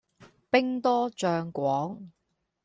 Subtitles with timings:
[0.49, 2.09] 兵多將廣